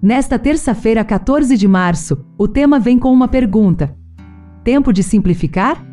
[0.00, 3.96] Nesta terça-feira, 14 de março, o tema vem com uma pergunta:
[4.62, 5.84] Tempo de simplificar?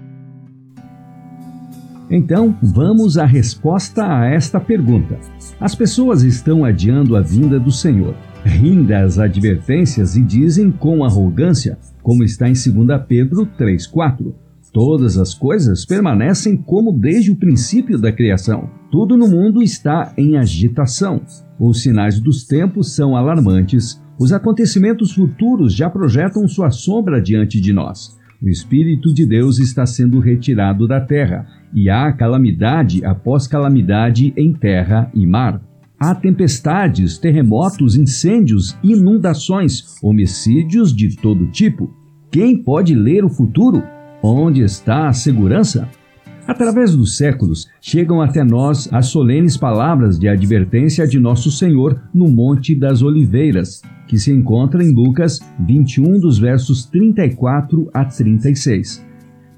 [2.08, 5.18] Então, vamos à resposta a esta pergunta.
[5.60, 8.14] As pessoas estão adiando a vinda do Senhor,
[8.44, 14.36] riem das advertências e dizem com arrogância, como está em 2 Pedro 3,4:
[14.72, 18.70] Todas as coisas permanecem como desde o princípio da criação.
[18.92, 21.22] Tudo no mundo está em agitação.
[21.60, 24.02] Os sinais dos tempos são alarmantes.
[24.20, 28.18] Os acontecimentos futuros já projetam sua sombra diante de nós.
[28.42, 34.54] O Espírito de Deus está sendo retirado da terra, e há calamidade após calamidade em
[34.54, 35.62] terra e mar.
[35.98, 41.94] Há tempestades, terremotos, incêndios, inundações, homicídios de todo tipo.
[42.30, 43.82] Quem pode ler o futuro?
[44.22, 45.88] Onde está a segurança?
[46.48, 52.28] Através dos séculos, chegam até nós as solenes palavras de advertência de Nosso Senhor no
[52.28, 59.04] Monte das Oliveiras, que se encontra em Lucas 21, dos versos 34 a 36.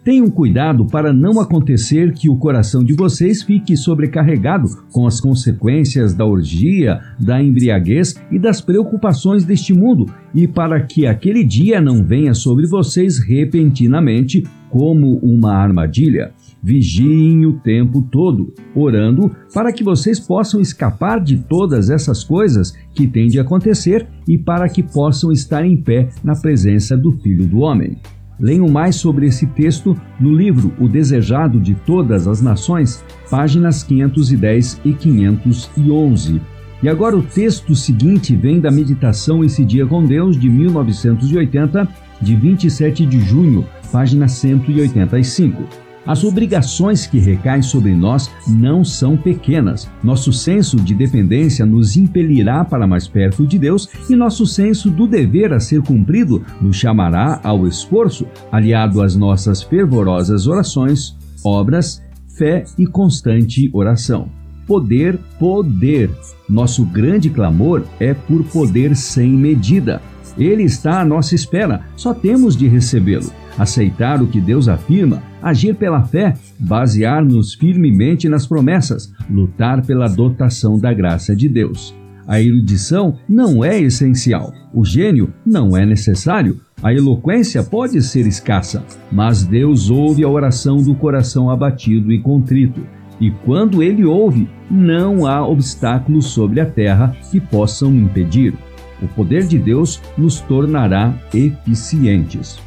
[0.02, 6.13] Tenham cuidado para não acontecer que o coração de vocês fique sobrecarregado com as consequências
[6.13, 12.02] da orgia, da embriaguez e das preocupações deste mundo, e para que aquele dia não
[12.02, 16.31] venha sobre vocês repentinamente como uma armadilha.
[16.67, 23.07] Vigiem o tempo todo, orando para que vocês possam escapar de todas essas coisas que
[23.07, 27.59] têm de acontecer e para que possam estar em pé na presença do Filho do
[27.59, 27.95] Homem.
[28.37, 34.81] Leiam mais sobre esse texto no livro O Desejado de Todas as Nações, páginas 510
[34.83, 36.41] e 511.
[36.83, 41.87] E agora o texto seguinte vem da meditação Esse Dia com Deus de 1980,
[42.21, 45.86] de 27 de junho, página 185.
[46.08, 49.89] As obrigações que recaem sobre nós não são pequenas.
[50.02, 55.05] Nosso senso de dependência nos impelirá para mais perto de Deus e nosso senso do
[55.05, 62.02] dever a ser cumprido nos chamará ao esforço, aliado às nossas fervorosas orações, obras,
[62.37, 64.30] fé e constante oração.
[64.65, 66.10] Poder, poder.
[66.48, 70.02] Nosso grande clamor é por poder sem medida.
[70.37, 75.75] Ele está à nossa espera, só temos de recebê-lo aceitar o que Deus afirma, agir
[75.75, 81.95] pela fé, basear-nos firmemente nas promessas, lutar pela dotação da graça de Deus.
[82.27, 88.83] A erudição não é essencial, o gênio não é necessário, a eloquência pode ser escassa,
[89.11, 92.81] mas Deus ouve a oração do coração abatido e contrito.
[93.19, 98.54] E quando ele ouve, não há obstáculos sobre a terra que possam impedir.
[99.02, 102.59] O poder de Deus nos tornará eficientes.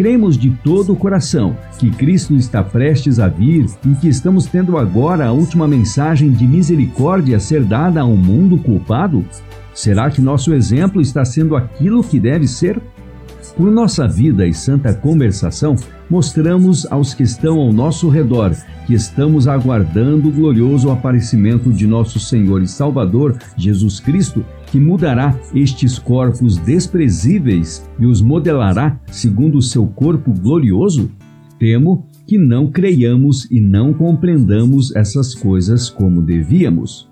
[0.00, 4.78] Cremos de todo o coração que Cristo está prestes a vir e que estamos tendo
[4.78, 9.22] agora a última mensagem de misericórdia a ser dada a um mundo culpado?
[9.74, 12.80] Será que nosso exemplo está sendo aquilo que deve ser?
[13.56, 15.76] Por nossa vida e santa conversação,
[16.08, 18.54] mostramos aos que estão ao nosso redor
[18.86, 25.38] que estamos aguardando o glorioso aparecimento de nosso Senhor e Salvador Jesus Cristo, que mudará
[25.54, 31.10] estes corpos desprezíveis e os modelará segundo o seu corpo glorioso?
[31.58, 37.08] Temo que não creiamos e não compreendamos essas coisas como devíamos.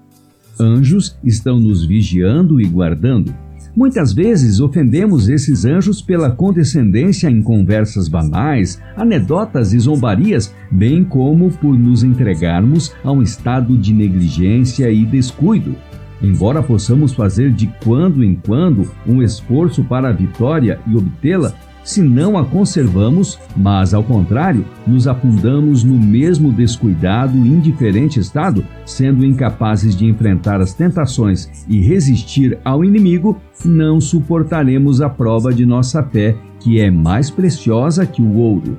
[0.59, 3.35] Anjos estão nos vigiando e guardando
[3.79, 11.49] Muitas vezes ofendemos esses anjos pela condescendência em conversas banais, anedotas e zombarias, bem como
[11.49, 15.77] por nos entregarmos a um estado de negligência e descuido.
[16.21, 21.55] Embora possamos fazer de quando em quando um esforço para a vitória e obtê-la,
[21.89, 28.63] se não a conservamos, mas ao contrário, nos afundamos no mesmo descuidado e indiferente estado,
[28.85, 35.65] sendo incapazes de enfrentar as tentações e resistir ao inimigo, não suportaremos a prova de
[35.65, 38.77] nossa fé, que é mais preciosa que o ouro.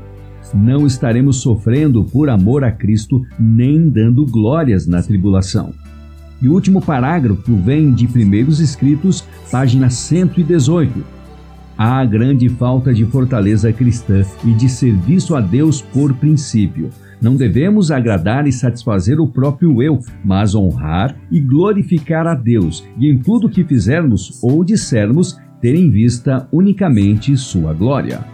[0.54, 5.74] Não estaremos sofrendo por amor a Cristo, nem dando glórias na tribulação.
[6.40, 11.18] E o último parágrafo vem de Primeiros Escritos, página 118
[11.80, 16.90] há grande falta de fortaleza cristã e de serviço a Deus por princípio.
[17.22, 23.10] Não devemos agradar e satisfazer o próprio eu, mas honrar e glorificar a Deus, e
[23.10, 28.26] em tudo que fizermos ou dissermos, ter em vista unicamente Sua glória.